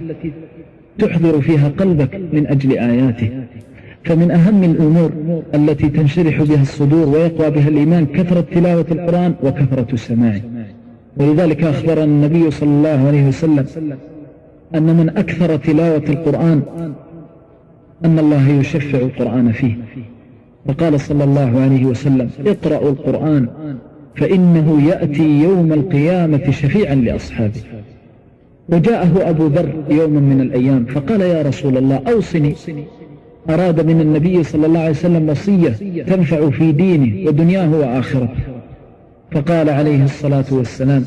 تحضر 1.00 1.42
فيها 1.42 1.68
قلبك 1.70 2.22
من 2.34 2.48
أجل 2.48 2.78
آياته. 2.78 3.30
فمن 4.06 4.32
أهم 4.32 4.64
الأمور 4.64 5.12
التي 5.56 5.90
تنشرح 5.90 6.42
بها 6.42 6.62
الصدور 6.62 7.10
ويقوى 7.10 7.50
بها 7.50 7.68
الإيمان 7.68 8.06
كثرة 8.06 8.42
تلاوة 8.42 8.86
القرآن 8.92 9.34
وكثرة 9.44 9.88
السماع. 9.94 10.42
ولذلك 11.18 11.64
أخبر 11.64 12.04
النبي 12.04 12.52
صلى 12.52 12.70
الله 12.70 13.08
عليه 13.08 13.28
وسلم 13.28 13.66
أن 14.76 14.98
من 14.98 15.10
أكثر 15.10 15.56
تلاوة 15.56 16.04
القرآن 16.10 16.62
أن 18.06 18.20
الله 18.20 18.50
يشفع 18.50 18.98
القرآن 18.98 19.52
فيه. 19.52 19.76
فقال 20.68 21.00
صلى 21.00 21.24
الله 21.24 21.60
عليه 21.60 21.86
وسلم 21.86 22.30
اقرأوا 22.46 22.90
القرآن 22.90 23.48
فإنه 24.16 24.88
يأتي 24.88 25.42
يوم 25.44 25.74
القيامة 25.74 26.52
شفيعا 26.52 26.96
لأصحابه. 26.96 27.62
وجاءه 28.70 29.30
أبو 29.30 29.48
ذر 29.48 29.70
يوما 29.90 30.20
من 30.20 30.42
الأيام 30.42 30.86
فقال 30.86 31.22
يا 31.22 31.42
رسول 31.42 31.78
الله 31.78 32.02
أوصني 32.08 32.56
أراد 33.50 33.86
من 33.86 34.02
النبي 34.02 34.44
صلى 34.44 34.66
الله 34.66 34.80
عليه 34.80 34.90
وسلم 34.90 35.30
وصية 35.30 35.70
تنفع 36.04 36.50
في 36.50 36.72
دينه 36.72 37.28
ودنياه 37.28 37.72
وآخرته 37.76 38.30
فقال 39.32 39.70
عليه 39.70 40.04
الصلاة 40.04 40.46
والسلام 40.52 41.06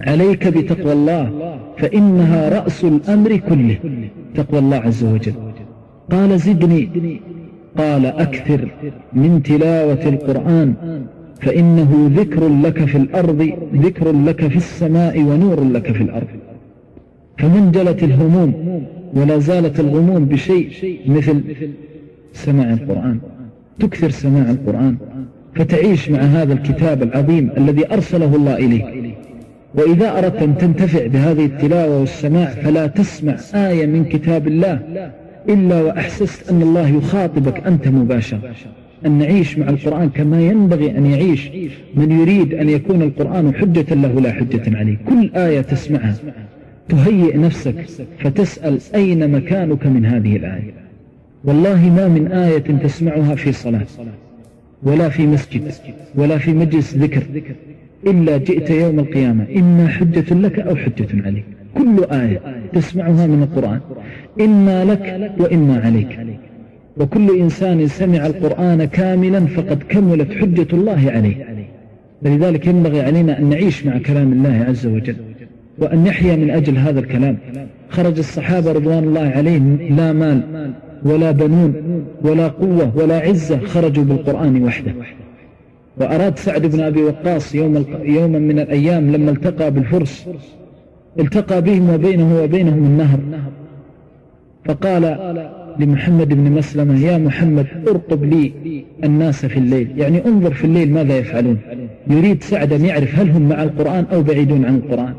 عليك 0.00 0.48
بتقوى 0.48 0.92
الله 0.92 1.30
فإنها 1.78 2.48
رأس 2.48 2.84
الأمر 2.84 3.36
كله 3.36 3.76
تقوى 4.34 4.58
الله 4.58 4.76
عز 4.76 5.04
وجل. 5.04 5.32
قال 6.10 6.38
زدني. 6.38 6.88
قال 7.78 8.06
أكثر 8.06 8.68
من 9.12 9.42
تلاوة 9.42 10.08
القرآن 10.08 10.74
فإنه 11.40 12.10
ذكر 12.16 12.48
لك 12.48 12.84
في 12.84 12.98
الأرض 12.98 13.52
ذكر 13.74 14.12
لك 14.12 14.46
في 14.46 14.56
السماء 14.56 15.20
ونور 15.22 15.64
لك 15.64 15.92
في 15.92 16.02
الأرض. 16.02 16.26
فمن 17.38 17.70
جلت 17.72 18.02
الهموم 18.02 18.82
ولا 19.14 19.38
زالت 19.38 19.80
الغموم 19.80 20.24
بشيء 20.24 20.68
مثل 21.06 21.40
سماع 22.32 22.72
القرآن. 22.72 23.18
تكثر 23.78 24.10
سماع 24.10 24.50
القرآن 24.50 24.96
فتعيش 25.54 26.10
مع 26.10 26.18
هذا 26.18 26.52
الكتاب 26.52 27.02
العظيم 27.02 27.50
الذي 27.56 27.92
أرسله 27.92 28.36
الله 28.36 28.56
إليك. 28.56 29.14
وإذا 29.74 30.18
أردت 30.18 30.42
أن 30.42 30.58
تنتفع 30.58 31.06
بهذه 31.06 31.44
التلاوة 31.44 32.00
والسماع 32.00 32.44
فلا 32.44 32.86
تسمع 32.86 33.36
آية 33.54 33.86
من 33.86 34.04
كتاب 34.04 34.48
الله 34.48 34.80
إلا 35.48 35.82
وأحسست 35.82 36.50
أن 36.50 36.62
الله 36.62 36.88
يخاطبك 36.88 37.66
أنت 37.66 37.88
مباشرة 37.88 38.40
أن 39.06 39.18
نعيش 39.18 39.58
مع 39.58 39.68
القرآن 39.68 40.08
كما 40.08 40.40
ينبغي 40.40 40.90
أن 40.98 41.06
يعيش. 41.06 41.50
من 41.94 42.20
يريد 42.20 42.54
أن 42.54 42.68
يكون 42.68 43.02
القرآن 43.02 43.54
حجة 43.54 43.94
له 43.94 44.20
لا 44.20 44.32
حجة 44.32 44.78
عليه. 44.78 44.96
كل 45.08 45.30
آية 45.36 45.60
تسمعها. 45.60 46.14
تهيئ 46.88 47.36
نفسك 47.38 47.86
فتسأل 48.18 48.78
أين 48.94 49.30
مكانك 49.30 49.86
من 49.86 50.06
هذه 50.06 50.36
الآية. 50.36 50.74
والله 51.44 51.90
ما 51.96 52.08
من 52.08 52.32
آية 52.32 52.58
تسمعها 52.58 53.34
في 53.34 53.52
صلاة 53.52 53.86
ولا 54.82 55.08
في 55.08 55.26
مسجد 55.26 55.72
ولا 56.14 56.38
في 56.38 56.52
مجلس 56.52 56.96
ذكر 56.96 57.22
إلا 58.06 58.36
جئت 58.36 58.70
يوم 58.70 58.98
القيامة 58.98 59.46
إما 59.56 59.88
حجة 59.88 60.34
لك 60.34 60.58
أو 60.60 60.76
حجة 60.76 61.08
عليك. 61.24 61.44
كل 61.74 62.04
آية 62.04 62.40
تسمعها 62.72 63.26
من 63.26 63.42
القرآن 63.42 63.80
إما 64.40 64.84
لك 64.84 65.30
وإما 65.38 65.80
عليك. 65.84 66.18
وكل 66.96 67.40
إنسان 67.40 67.88
سمع 67.88 68.26
القرآن 68.26 68.84
كاملا 68.84 69.46
فقد 69.46 69.82
كملت 69.88 70.32
حجة 70.32 70.66
الله 70.72 71.10
عليه. 71.10 71.46
فلذلك 72.24 72.66
ينبغي 72.66 73.00
علينا 73.00 73.38
أن 73.38 73.48
نعيش 73.50 73.86
مع 73.86 73.98
كلام 73.98 74.32
الله 74.32 74.64
عز 74.68 74.86
وجل. 74.86 75.16
وأن 75.78 76.04
نحيا 76.04 76.36
من 76.36 76.50
أجل 76.50 76.78
هذا 76.78 77.00
الكلام. 77.00 77.36
خرج 77.88 78.18
الصحابة 78.18 78.72
رضوان 78.72 79.04
الله 79.04 79.28
عليهم 79.28 79.78
لا 79.96 80.12
مال 80.12 80.40
ولا 81.02 81.30
بنون 81.30 81.74
ولا 82.22 82.48
قوة 82.48 82.92
ولا 82.96 83.18
عزة 83.18 83.58
خرجوا 83.58 84.04
بالقرآن 84.04 84.64
وحده. 84.64 84.92
وأراد 86.00 86.38
سعد 86.38 86.66
بن 86.66 86.80
أبي 86.80 87.02
وقاص 87.02 87.54
يوم 87.54 87.84
يوما 88.02 88.38
من 88.38 88.58
الأيام 88.58 89.12
لما 89.12 89.30
التقى 89.30 89.70
بالفرس 89.70 90.28
التقى 91.18 91.62
بهم 91.62 91.90
وبينه 91.90 92.42
وبينهم 92.42 92.84
النهر. 92.84 93.18
فقال 94.64 95.02
لمحمد 95.78 96.28
بن 96.28 96.52
مسلمة 96.52 97.06
يا 97.06 97.18
محمد 97.18 97.66
ارقب 97.88 98.24
لي 98.24 98.52
الناس 99.04 99.46
في 99.46 99.56
الليل. 99.56 99.88
يعني 99.96 100.26
انظر 100.26 100.54
في 100.54 100.64
الليل 100.64 100.92
ماذا 100.92 101.18
يفعلون. 101.18 101.58
يريد 102.10 102.42
سعد 102.42 102.72
أن 102.72 102.84
يعرف 102.84 103.18
هل 103.18 103.30
هم 103.30 103.48
مع 103.48 103.62
القرآن 103.62 104.04
أو 104.12 104.22
بعيدون 104.22 104.64
عن 104.64 104.74
القرآن. 104.74 105.14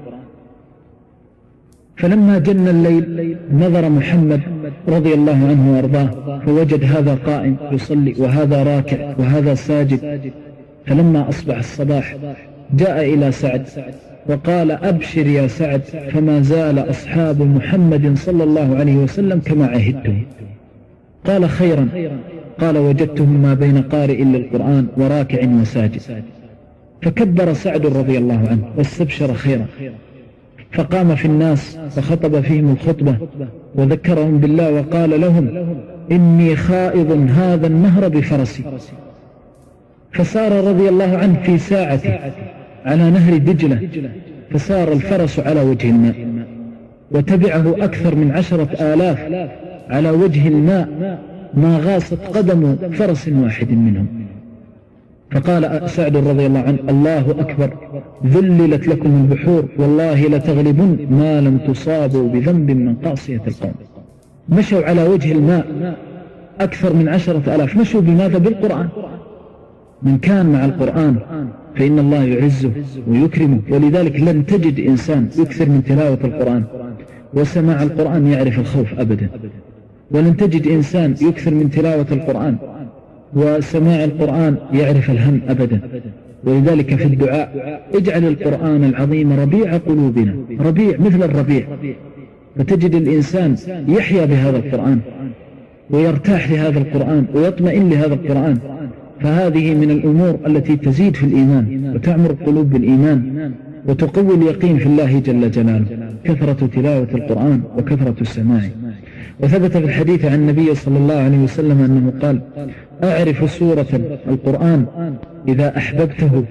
فلما 1.98 2.40
جن 2.40 2.68
الليل 2.68 3.38
نظر 3.54 3.90
محمد 3.90 4.42
رضي 4.88 5.14
الله 5.14 5.48
عنه 5.50 5.74
وأرضاه 5.74 6.40
فوجد 6.46 6.84
هذا 6.84 7.16
قائم 7.16 7.56
يصلي 7.72 8.14
وهذا 8.18 8.64
راكع 8.64 9.14
وهذا 9.18 9.54
ساجد. 9.56 10.32
فلما 10.86 11.30
أصبح 11.30 11.58
الصباح 11.58 12.16
جاء 12.74 13.14
إلى 13.14 13.32
سعد 13.32 13.68
وقال 14.28 14.72
أبشر 14.72 15.28
يا 15.28 15.48
سعد 15.48 15.82
فما 15.82 16.42
زال 16.42 16.90
أصحاب 16.90 17.42
محمد 17.42 18.18
صلى 18.18 18.44
الله 18.44 18.76
عليه 18.76 18.96
وسلم 18.96 19.40
كما 19.40 19.68
عهدتم. 19.68 20.22
قال 21.26 21.50
خيرا 21.50 21.88
قال 22.60 22.78
وجدتهم 22.78 23.42
ما 23.42 23.54
بين 23.54 23.82
قارئ 23.82 24.24
للقرآن 24.24 24.88
وراكع 24.98 25.48
وساجد. 25.62 26.02
فكبر 27.02 27.54
سعد 27.54 27.86
رضي 27.86 28.18
الله 28.18 28.48
عنه 28.50 28.64
واستبشر 28.78 29.34
خيرا. 29.34 29.66
فقام 30.76 31.16
في 31.16 31.26
الناس 31.26 31.78
فخطب 31.96 32.42
فيهم 32.42 32.72
الخطبة 32.72 33.16
وذكرهم 33.76 34.38
بالله 34.38 34.72
وقال 34.72 35.22
لهم 35.22 35.66
إني 36.12 36.56
خائض 36.56 37.30
هذا 37.38 37.68
النهر 37.68 38.08
بفرسي. 38.08 38.64
فسار 40.12 40.68
رضي 40.68 40.90
الله 40.90 41.18
عنه 41.18 41.42
في 41.44 41.58
ساعته 41.58 42.20
على 42.86 43.10
نهر 43.10 43.38
دجلة 43.38 43.88
فسار 44.52 44.92
الفرس 44.92 45.40
على 45.40 45.62
وجه 45.62 45.90
الماء 45.90 46.16
وتبعه 47.12 47.76
أكثر 47.86 48.16
من 48.16 48.32
عشرة 48.32 48.70
آلاف 48.94 49.50
على 49.90 50.10
وجه 50.10 50.48
الماء 50.48 51.20
ما 51.54 51.78
غاصت 51.78 52.20
قدم 52.34 52.76
فرس 52.76 53.28
واحد 53.28 53.72
منهم. 53.72 54.25
فقال 55.32 55.90
سعد 55.90 56.18
رضي 56.18 56.46
الله 56.46 56.60
عنه 56.60 56.80
الله 56.90 57.32
أكبر 57.32 57.70
ذللت 58.26 58.88
لكم 58.88 59.10
البحور 59.10 59.66
والله 59.78 60.28
لتغلبن 60.28 61.08
ما 61.10 61.42
لم 61.42 61.58
تصابوا 61.58 62.30
بذنب 62.30 62.72
من 62.72 62.96
قاصية 62.96 63.42
القوم. 63.48 63.72
مشوا 64.50 64.86
على 64.86 65.04
وجه 65.08 65.32
الماء 65.32 65.96
أكثر 66.60 66.94
من 66.94 67.10
عشرة 67.10 67.56
ألاف 67.56 67.78
مشوا 67.78 68.02
بماذا؟ 68.02 68.38
بالقرآن. 68.38 68.88
من 70.04 70.18
كان 70.18 70.46
مع 70.46 70.66
القرآن 70.66 71.16
فإن 71.76 72.00
الله 72.00 72.24
يعزه 72.24 72.72
ويكرمه 73.08 73.60
ولذلك 73.70 74.20
لن 74.20 74.46
تجد 74.46 74.80
إنسان 74.80 75.30
يكثر 75.40 75.70
من 75.70 75.84
تلاوة 75.84 76.20
القرآن 76.24 76.64
وسماع 77.34 77.84
القرآن 77.84 78.28
يعرف 78.28 78.60
الخوف 78.60 79.00
أبدا. 79.00 79.30
ولن 80.12 80.38
تجد 80.38 80.68
إنسان 80.68 81.16
يكثر 81.22 81.54
من 81.54 81.70
تلاوة 81.70 82.06
القرآن 82.12 82.56
وسماع 83.34 84.04
القرآن 84.04 84.56
يعرف 84.74 85.12
الهم 85.12 85.42
أبدا. 85.48 85.80
ولذلك 86.44 86.96
في 86.96 87.04
الدعاء 87.04 87.82
اجعل 87.94 88.24
القرآن 88.28 88.84
العظيم 88.84 89.34
ربيع 89.34 89.78
قلوبنا. 89.78 90.36
ربيع 90.60 90.98
مثل 91.00 91.24
الربيع. 91.24 91.68
فتجد 92.56 92.96
الإنسان 92.96 93.56
يحيا 93.88 94.26
بهذا 94.26 94.58
القرآن 94.58 95.00
ويرتاح 95.90 96.52
لهذا 96.52 96.80
القرآن 96.80 97.26
ويطمئن 97.36 97.90
لهذا 97.90 98.14
القرآن. 98.14 98.58
فهذه 99.20 99.76
من 99.76 99.92
الأمور 99.92 100.40
التي 100.48 100.76
تزيد 100.76 101.16
في 101.16 101.24
الإيمان 101.24 101.92
وتعمر 101.96 102.30
القلوب 102.30 102.70
بالإيمان 102.70 103.52
وتقوي 103.88 104.36
اليقين 104.36 104.78
في 104.78 104.86
الله 104.86 105.20
جل 105.20 105.52
جلاله. 105.52 105.86
كثرة 106.24 106.70
تلاوة 106.76 107.08
القرآن 107.14 107.62
وكثرة 107.78 108.16
السماع. 108.22 108.62
وثبت 109.40 109.78
في 109.78 109.86
الحديث 109.86 110.26
عن 110.26 110.34
النبي 110.34 110.76
صلى 110.76 110.98
الله 110.98 111.16
عليه 111.16 111.38
وسلم 111.38 111.82
أنه 111.82 112.14
قال 112.22 112.42
أعرف 113.04 113.52
سورة 113.52 113.88
القرآن 114.28 114.86
إذا 115.48 115.78
أحببته 115.78 116.44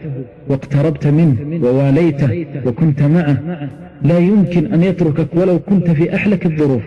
واقتربت 0.49 1.07
منه 1.07 1.61
وواليته 1.63 2.47
وكنت 2.67 3.03
معه. 3.03 3.69
لا 4.03 4.19
يمكن 4.19 4.73
أن 4.73 4.83
يتركك 4.83 5.27
ولو 5.35 5.59
كنت 5.59 5.91
في 5.91 6.15
أحلك 6.15 6.47
الظروف. 6.47 6.83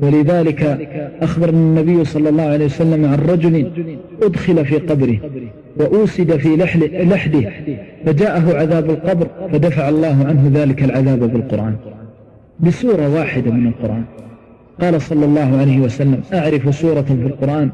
ولذلك 0.00 0.88
أخبرنا 1.22 1.58
النبي 1.58 2.04
صلى 2.04 2.28
الله 2.28 2.42
عليه 2.42 2.64
وسلم 2.64 3.04
عن 3.04 3.18
رجل 3.18 3.70
أدخل 4.22 4.64
في 4.64 4.76
قبره 4.76 5.18
وأوسد 5.76 6.36
في 6.36 6.56
لحده 7.04 7.50
فجاءه 8.06 8.56
عذاب 8.58 8.90
القبر 8.90 9.26
فدفع 9.52 9.88
الله 9.88 10.24
عنه 10.28 10.50
ذلك 10.54 10.84
العذاب 10.84 11.18
بالقرآن. 11.18 11.74
بسورة 12.60 13.14
واحدة 13.14 13.50
من 13.50 13.66
القرآن. 13.66 14.04
قال 14.80 15.02
صلى 15.02 15.24
الله 15.24 15.58
عليه 15.58 15.80
وسلم 15.80 16.20
أعرف 16.34 16.74
سورة 16.74 17.02
في 17.02 17.12
القرآن. 17.12 17.70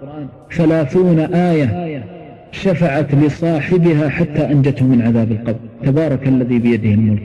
ثلاثون 0.52 1.18
آية 1.18 2.02
شفعت 2.52 3.14
لصاحبها 3.14 4.08
حتى 4.08 4.50
أنجته 4.52 4.84
من 4.84 5.02
عذاب 5.02 5.32
القبر. 5.32 5.58
تبارك 5.84 6.28
الذي 6.28 6.58
بيده 6.58 6.90
الملك. 6.90 7.22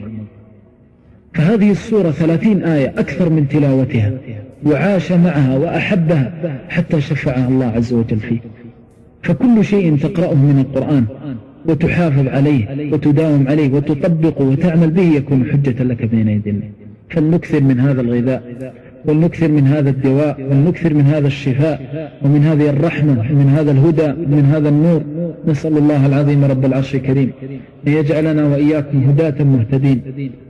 فهذه 1.34 1.70
السورة 1.70 2.10
ثلاثين 2.10 2.64
آية 2.64 2.88
أكثر 2.88 3.30
من 3.30 3.48
تلاوتها 3.48 4.12
وعاش 4.66 5.12
معها 5.12 5.56
وأحبها 5.58 6.32
حتى 6.68 7.00
شفعها 7.00 7.48
الله 7.48 7.66
عز 7.66 7.92
وجل 7.92 8.18
فيه. 8.18 8.38
فكل 9.22 9.64
شيء 9.64 9.96
تقرأه 9.96 10.34
من 10.34 10.58
القرآن 10.58 11.04
وتحافظ 11.66 12.28
عليه 12.28 12.92
وتداوم 12.92 13.48
عليه 13.48 13.72
وتطبقه 13.72 14.44
وتعمل 14.44 14.90
به 14.90 15.02
يكون 15.02 15.44
حجة 15.52 15.82
لك 15.82 16.04
بين 16.04 16.28
يدي 16.28 16.50
الله 16.50 16.70
فلنكثر 17.10 17.60
من 17.60 17.80
هذا 17.80 18.00
الغذاء. 18.00 18.72
ولنكثر 19.06 19.48
من 19.48 19.66
هذا 19.66 19.90
الدواء 19.90 20.36
ولنكثر 20.50 20.94
من 20.94 21.06
هذا 21.14 21.26
الشفاء 21.26 21.76
ومن 22.22 22.42
هذه 22.44 22.70
الرحمة 22.70 23.16
ومن 23.32 23.48
هذا 23.56 23.70
الهدى 23.70 24.10
ومن 24.22 24.44
هذا 24.54 24.68
النور. 24.68 25.02
نسأل 25.48 25.78
الله 25.78 26.06
العظيم 26.06 26.44
رب 26.44 26.64
العرش 26.64 26.94
الكريم 26.94 27.30
أن 27.86 27.92
يجعلنا 27.92 28.44
وإياكم 28.46 28.98
هداة 29.08 29.44
مهتدين 29.44 30.00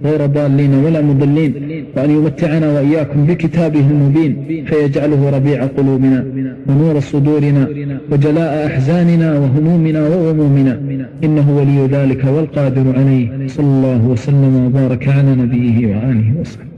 غير 0.05 0.27
ضالين 0.27 0.75
ولا 0.75 1.01
مضلين 1.03 1.53
وأن 1.97 2.11
يمتعنا 2.11 2.73
وإياكم 2.73 3.27
بكتابه 3.27 3.87
المبين 3.91 4.65
فيجعله 4.67 5.31
ربيع 5.31 5.65
قلوبنا 5.67 6.25
ونور 6.69 7.01
صدورنا 7.01 7.69
وجلاء 8.11 8.67
أحزاننا 8.67 9.39
وهمومنا 9.39 10.01
وغمومنا. 10.09 10.81
إنه 11.25 11.47
ولي 11.59 11.87
ذلك 11.87 12.25
والقادر 12.25 12.99
عليه. 12.99 13.27
صلى 13.47 13.67
الله 13.67 14.07
وسلم 14.07 14.65
وبارك 14.67 15.09
على 15.09 15.35
نبيه 15.43 15.87
وآله 15.87 16.33
وصحبه. 16.41 16.72